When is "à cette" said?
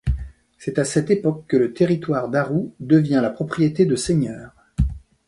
0.79-1.11